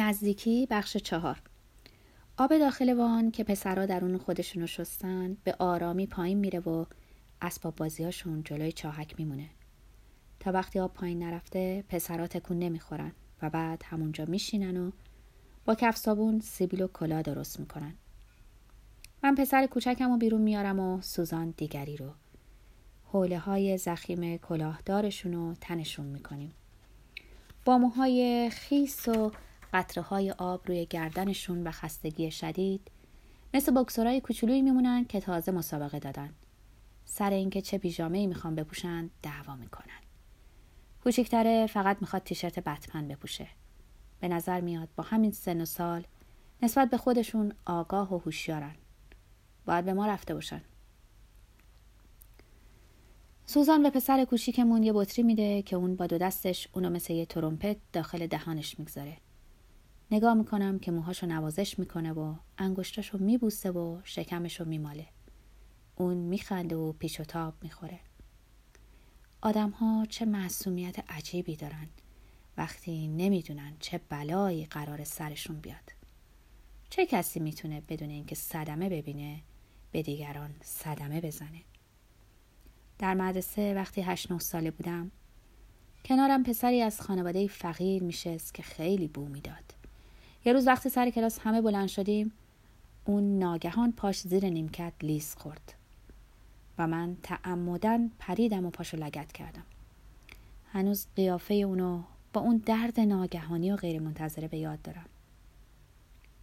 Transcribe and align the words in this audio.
نزدیکی 0.00 0.66
بخش 0.70 0.96
چهار. 0.96 1.42
آب 2.36 2.58
داخل 2.58 2.96
وان 2.96 3.30
که 3.30 3.44
پسرا 3.44 3.86
درون 3.86 4.18
خودشونو 4.18 4.66
شستن 4.66 5.36
به 5.44 5.56
آرامی 5.58 6.06
پایین 6.06 6.38
میره 6.38 6.58
و 6.58 6.84
اسباب 7.42 7.76
بازیاشون 7.76 8.42
جلوی 8.42 8.72
چاهک 8.72 9.14
میمونه. 9.18 9.48
تا 10.40 10.52
وقتی 10.52 10.78
آب 10.78 10.94
پایین 10.94 11.22
نرفته 11.22 11.84
پسرا 11.88 12.26
تکون 12.26 12.58
نمی‌خورن 12.58 13.12
و 13.42 13.50
بعد 13.50 13.82
همونجا 13.86 14.24
میشینن 14.24 14.76
و 14.76 14.90
با 15.64 15.74
کف 15.74 15.96
صابون 15.96 16.40
سیبیل 16.40 16.82
و 16.82 16.88
کلا 16.88 17.22
درست 17.22 17.60
می‌کنن. 17.60 17.94
من 19.22 19.34
پسر 19.34 19.66
کوچکم 19.66 20.10
رو 20.10 20.16
بیرون 20.16 20.40
میارم 20.40 20.80
و 20.80 21.00
سوزان 21.00 21.54
دیگری 21.56 21.96
رو. 21.96 22.10
حوله 23.04 23.38
های 23.38 23.78
زخیم 23.78 24.36
کلاهدارشون 24.36 25.32
رو 25.32 25.54
تنشون 25.60 26.06
می‌کنیم. 26.06 26.54
با 27.64 27.78
موهای 27.78 28.50
خیس 28.50 29.08
و 29.08 29.32
قطره 29.72 30.02
های 30.02 30.30
آب 30.30 30.66
روی 30.66 30.86
گردنشون 30.86 31.66
و 31.66 31.70
خستگی 31.70 32.30
شدید. 32.30 32.90
مثل 33.54 33.74
بکسورای 33.74 34.20
کوچولویی 34.20 34.62
میمونن 34.62 35.04
که 35.04 35.20
تازه 35.20 35.52
مسابقه 35.52 35.98
دادن. 35.98 36.34
سر 37.04 37.30
اینکه 37.30 37.62
چه 37.62 37.78
پیژامه 37.78 38.18
ای 38.18 38.26
می‌خوان 38.26 38.54
بپوشن 38.54 39.10
دعوا 39.22 39.56
می‌کنن. 39.56 40.00
کوچیکتره 41.04 41.66
فقط 41.66 41.96
می‌خواد 42.00 42.22
تیشرت 42.22 42.58
بتمن 42.58 43.08
بپوشه. 43.08 43.46
به 44.20 44.28
نظر 44.28 44.60
میاد 44.60 44.88
با 44.96 45.04
همین 45.04 45.32
سن 45.32 45.60
و 45.60 45.64
سال 45.64 46.04
نسبت 46.62 46.90
به 46.90 46.96
خودشون 46.96 47.52
آگاه 47.66 48.14
و 48.14 48.18
هوشیارن. 48.18 48.74
باید 49.66 49.84
به 49.84 49.92
ما 49.92 50.06
رفته 50.06 50.34
باشن. 50.34 50.60
سوزان 53.46 53.82
به 53.82 53.90
پسر 53.90 54.24
کوچیکمون 54.24 54.82
یه 54.82 54.92
بطری 54.92 55.22
میده 55.22 55.62
که 55.62 55.76
اون 55.76 55.96
با 55.96 56.06
دو 56.06 56.18
دستش 56.18 56.68
اونو 56.72 56.90
مثل 56.90 57.12
یه 57.12 57.26
ترومپت 57.26 57.76
داخل 57.92 58.26
دهانش 58.26 58.78
می‌گذاره. 58.78 59.16
نگاه 60.12 60.34
می‌کنم 60.34 60.78
که 60.78 60.90
موهاشو 60.90 61.26
نوازش 61.26 61.78
می‌کنه 61.78 62.12
و 62.12 62.34
انگشتاشو 62.58 63.18
میبوسه 63.18 63.70
و 63.70 64.00
شکمشو 64.04 64.64
میماله. 64.64 65.06
اون 65.96 66.16
میخنده 66.16 66.76
و 66.76 66.92
پیچ 66.92 67.20
و 67.20 67.24
تاب 67.24 67.54
می‌خوره. 67.62 68.00
آدم 69.40 69.70
ها 69.70 70.06
چه 70.08 70.24
معصومیت 70.24 71.10
عجیبی 71.10 71.56
دارن. 71.56 71.88
وقتی 72.56 73.08
نمی‌دونن 73.08 73.72
چه 73.80 74.00
بلایی 74.08 74.64
قرار 74.64 75.04
سرشون 75.04 75.60
بیاد. 75.60 75.92
چه 76.90 77.06
کسی 77.06 77.40
می‌تونه 77.40 77.80
بدون 77.80 78.10
اینکه 78.10 78.34
صدمه 78.34 78.88
ببینه 78.88 79.40
به 79.92 80.02
دیگران 80.02 80.54
صدمه 80.62 81.20
بزنه؟ 81.20 81.60
در 82.98 83.14
مدرسه 83.14 83.74
وقتی 83.74 84.00
هشت 84.00 84.32
نه 84.32 84.38
ساله 84.38 84.70
بودم 84.70 85.10
کنارم 86.04 86.42
پسری 86.42 86.82
از 86.82 87.00
خانواده 87.00 87.46
فقیر 87.46 88.02
میشست 88.02 88.54
که 88.54 88.62
خیلی 88.62 89.08
بو 89.08 89.28
می‌داد. 89.28 89.69
یه 90.44 90.52
روز 90.52 90.66
وقتی 90.66 90.88
سر 90.88 91.10
کلاس 91.10 91.38
همه 91.38 91.60
بلند 91.60 91.88
شدیم 91.88 92.32
اون 93.04 93.38
ناگهان 93.38 93.92
پاش 93.92 94.20
زیر 94.20 94.48
نیمکت 94.48 94.92
لیز 95.02 95.34
خورد 95.34 95.74
و 96.78 96.86
من 96.86 97.16
تعمدن 97.22 98.10
پریدم 98.18 98.66
و 98.66 98.70
پاشو 98.70 98.96
لگت 98.96 99.32
کردم. 99.32 99.64
هنوز 100.72 101.06
قیافه 101.16 101.54
اونو 101.54 102.02
با 102.32 102.40
اون 102.40 102.56
درد 102.56 103.00
ناگهانی 103.00 103.72
و 103.72 103.76
غیر 103.76 104.00
منتظره 104.00 104.48
به 104.48 104.58
یاد 104.58 104.82
دارم. 104.82 105.06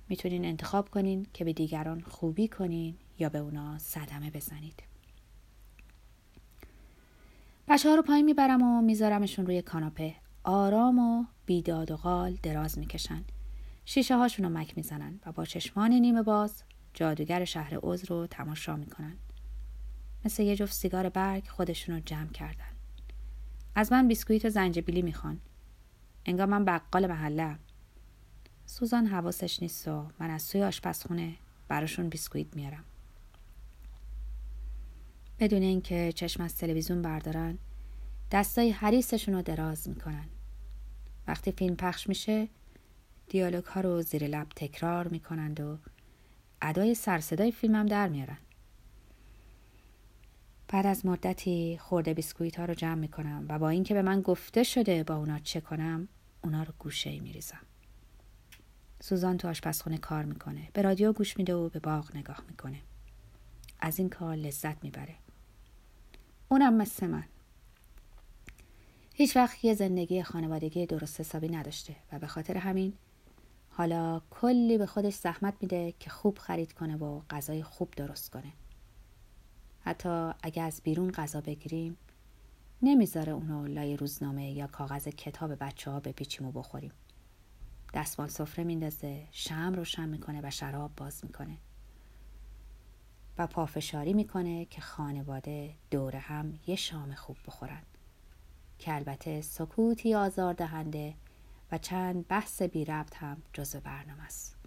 می‌تونین 0.10 0.46
انتخاب 0.46 0.90
کنین 0.90 1.28
که 1.34 1.46
به 1.46 1.54
دیگران 1.54 2.02
خوبی 2.02 2.48
کنین 2.48 2.96
یا 3.20 3.30
به 3.30 3.38
اونا 3.38 3.78
صدمه 3.80 4.32
بزنید. 4.32 4.84
بچه 7.68 7.90
ها 7.90 7.96
رو 7.96 8.02
پایین 8.02 8.26
می‌برم 8.26 8.62
و 8.62 8.82
میذارمشون 8.82 9.46
روی 9.46 9.62
کاناپه. 9.62 10.16
آرام 10.44 11.00
و 11.00 11.26
بیداد 11.46 11.92
و 11.92 11.98
غال 11.98 12.38
دراز 12.44 12.78
می‌کشن. 12.78 13.24
شیشه 13.90 14.18
هاشون 14.18 14.46
رو 14.46 14.58
مک 14.58 14.78
می‌زنن 14.78 15.20
و 15.26 15.32
با 15.32 15.46
چشمان 15.46 15.92
نیمه 15.92 16.22
باز 16.22 16.64
جادوگر 16.94 17.46
شهر 17.46 17.80
عز 17.84 18.06
رو 18.06 18.28
تماشا 18.28 18.76
می‌کنن. 18.76 19.18
مثل 20.26 20.44
یه 20.44 20.56
جفت 20.56 20.74
سیگار 20.74 21.10
برگ 21.10 21.48
خودشون 21.48 21.96
رو 21.96 22.02
جمع 22.06 22.32
کردن. 22.32 22.72
از 23.76 23.92
من 23.92 24.08
بیسکویت 24.08 24.46
و 24.46 24.50
زنجبیلی 24.50 25.02
می‌خوان. 25.02 25.40
انگار 26.26 26.48
من 26.48 26.66
بقال 26.66 27.08
محله 27.08 27.56
سوزان 28.66 29.06
حواسش 29.06 29.62
نیست 29.62 29.88
و 29.88 30.08
من 30.20 30.30
از 30.30 30.42
سوی 30.42 30.64
آشپزخونه 30.64 31.36
براشون 31.68 32.10
بیسکویت 32.10 32.56
میارم. 32.56 32.84
بدون 35.40 35.62
اینکه 35.62 36.12
چشم 36.16 36.44
از 36.44 36.58
تلویزیون 36.58 37.02
بردارن 37.02 37.58
دستای 38.32 38.72
حریسشون 38.72 39.36
رو 39.36 39.42
دراز 39.42 39.90
می‌کنن. 39.90 40.26
وقتی 41.28 41.52
فیلم 41.52 41.76
پخش 41.76 42.10
میشه 42.10 42.48
دیالوگ 43.30 43.64
ها 43.64 43.82
رو 43.82 44.02
زیر 44.02 44.28
لب 44.28 44.48
تکرار 44.56 45.08
می‌کنند 45.08 45.60
و 45.60 45.78
ادای 46.62 46.96
سرصدای 46.96 47.52
فیلمم 47.52 47.86
در 47.86 48.08
میارن. 48.08 48.38
بعد 50.68 50.86
از 50.86 51.06
مدتی 51.06 51.78
خورده 51.82 52.14
بیسکویت 52.14 52.60
ها 52.60 52.66
رو 52.66 52.74
جمع 52.74 52.96
می‌کنم 52.96 53.46
و 53.50 53.60
با 53.60 53.70
اینکه 53.70 53.94
به 53.94 54.02
من 54.02 54.22
گفته 54.22 54.64
شده 54.64 55.04
با 55.04 55.16
اونا 55.16 55.40
چه 55.40 55.62
کنم 55.62 56.08
اونا 56.44 56.64
رو 56.64 56.74
گوشه 56.80 57.10
ای 57.10 57.20
میریزم. 57.20 57.62
سوزان 59.00 59.38
تو 59.38 59.48
آشپزخونه 59.48 59.98
کار 59.98 60.26
می‌کنه 60.26 60.70
به 60.74 60.82
رادیو 60.82 61.14
گوش 61.14 61.38
میده 61.38 61.56
و 61.56 61.70
به 61.70 61.80
باغ 61.80 62.16
نگاه 62.16 62.42
می‌کنه. 62.50 62.80
از 63.80 64.00
این 64.00 64.10
کار 64.10 64.36
لذت 64.36 64.84
می‌بره. 64.84 65.16
اونم 66.50 66.74
مثل 66.74 67.08
من. 67.08 67.24
هیچ 69.14 69.36
وقت 69.36 69.66
یه 69.66 69.74
زندگی 69.74 70.24
خانوادگی 70.24 70.86
درست 70.86 71.20
حسابی 71.20 71.50
نداشته 71.50 71.96
و 72.12 72.20
به 72.20 72.28
خاطر 72.28 72.58
همین 72.58 72.94
حالا 73.78 74.22
کلی 74.30 74.78
به 74.78 74.86
خودش 74.86 75.14
زحمت 75.14 75.54
میده 75.62 75.94
که 76.00 76.10
خوب 76.10 76.38
خرید 76.38 76.74
کنه 76.74 76.96
و 76.96 77.22
غذای 77.30 77.64
خوب 77.64 77.92
درست 77.92 78.32
کنه. 78.32 78.54
حتی 79.80 80.32
اگه 80.44 80.62
از 80.62 80.82
بیرون 80.84 81.12
غذا 81.12 81.42
بگیریم 81.42 81.98
نمی‌ذاره 82.82 83.34
اونو 83.34 83.68
لای 83.68 83.98
روزنامه 83.98 84.52
یا 84.52 84.68
کاغذ 84.68 85.08
کتاب 85.08 85.64
بچه 85.64 85.92
ها 85.92 86.00
بپیچیم 86.00 86.48
و 86.48 86.52
بخوریم. 86.52 86.92
دستمال 87.94 88.28
سفره 88.28 88.64
میندازه 88.64 89.28
شم 89.32 89.74
روشن 89.74 90.10
می‌کنه 90.10 90.42
و 90.44 90.50
شراب 90.50 90.92
باز 90.98 91.26
می‌کنه. 91.26 91.58
و 93.38 93.48
پافشاری 93.48 94.14
می‌کنه 94.14 94.66
که 94.66 94.82
خانواده 94.82 95.76
دور 95.92 96.16
هم 96.16 96.60
یه 96.68 96.76
شام 96.76 97.14
خوب 97.14 97.38
بخورن. 97.48 97.84
که 98.80 98.96
البته 98.96 99.42
سکوتی 99.42 100.16
آزاردهنده 100.16 101.16
و 101.72 101.78
چند 101.78 102.28
بحث 102.28 102.62
بی 102.62 102.86
ربط 102.86 103.16
هم 103.16 103.42
جزو 103.54 103.80
برنامه 103.80 104.24
است. 104.24 104.58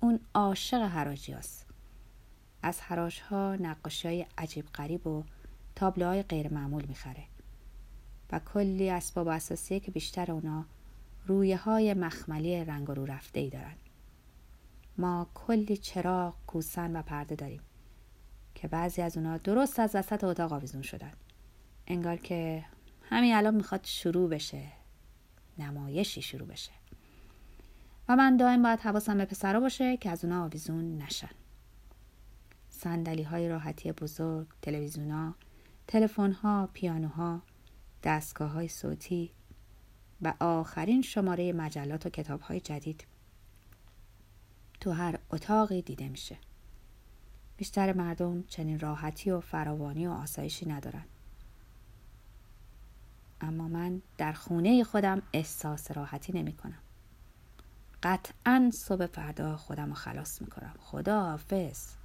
اون 0.00 0.20
عاشق 0.34 0.82
حراجی 0.82 1.32
هست. 1.32 1.66
از 2.62 2.80
حراش 2.80 3.20
ها 3.20 3.56
نقاشی 3.56 4.08
های 4.08 4.26
عجیب 4.38 4.66
غریب 4.66 5.06
و 5.06 5.24
تابلوهای 5.74 6.22
غیر 6.22 6.52
معمول 6.52 6.84
می‌خره. 6.84 7.24
و 8.32 8.38
کلی 8.38 8.90
اسباب 8.90 9.28
اساسیه 9.28 9.80
که 9.80 9.90
بیشتر 9.90 10.32
اونا 10.32 10.64
رویه 11.26 11.56
های 11.56 11.94
مخملی 11.94 12.64
رنگ 12.64 12.88
رو 12.88 13.06
رفته 13.06 13.40
ای 13.40 13.50
دارن. 13.50 13.74
ما 14.98 15.26
کلی 15.34 15.76
چراغ، 15.76 16.34
کوسن 16.46 16.96
و 16.96 17.02
پرده 17.02 17.34
داریم 17.34 17.60
که 18.54 18.68
بعضی 18.68 19.02
از 19.02 19.16
اونا 19.16 19.36
درست 19.36 19.80
از 19.80 19.94
وسط 19.94 20.24
اتاق 20.24 20.52
آویزون 20.52 20.82
شدن. 20.82 21.12
انگار 21.86 22.16
که 22.16 22.64
همین 23.02 23.34
الان 23.34 23.54
می‌خواد 23.54 23.84
شروع 23.84 24.30
بشه. 24.30 24.72
نمایشی 25.58 26.22
شروع 26.22 26.48
بشه. 26.48 26.72
و 28.08 28.16
من 28.16 28.36
دائم 28.36 28.62
باید 28.62 28.80
حواسم 28.80 29.18
به 29.18 29.24
پسرا 29.24 29.60
باشه 29.60 29.96
که 29.96 30.10
از 30.10 30.24
اونا 30.24 30.44
آویزون 30.44 30.98
نشن. 30.98 31.30
صندلی 32.68 33.22
های 33.22 33.48
راحتی 33.48 33.92
بزرگ 33.92 34.46
تلویزیونا 34.62 35.34
تلفن 35.86 36.32
ها 36.32 36.68
پیانوها 36.72 37.42
دستگاه 38.02 38.50
های 38.50 38.68
صوتی 38.68 39.30
و 40.22 40.34
آخرین 40.40 41.02
شماره 41.02 41.52
مجلات 41.52 42.06
و 42.06 42.10
کتاب 42.10 42.40
های 42.40 42.60
جدید 42.60 43.06
تو 44.80 44.90
هر 44.90 45.18
اتاقی 45.30 45.82
دیده 45.82 46.08
میشه. 46.08 46.36
بیشتر 47.56 47.92
مردم 47.92 48.42
چنین 48.42 48.80
راحتی 48.80 49.30
و 49.30 49.40
فراوانی 49.40 50.06
و 50.06 50.10
آسایشی 50.10 50.66
ندارن. 50.66 51.04
اما 53.44 53.68
من 53.68 54.02
در 54.18 54.32
خونه 54.32 54.84
خودم 54.84 55.22
احساس 55.32 55.90
راحتی 55.90 56.32
نمی 56.32 56.52
کنم. 56.52 56.78
قطعا 58.02 58.70
صبح 58.74 59.06
فردا 59.06 59.56
خودم 59.56 59.88
رو 59.88 59.94
خلاص 59.94 60.42
می 60.42 60.46
کنم. 60.46 60.74
خدا 60.78 61.20
حافظ. 61.20 62.03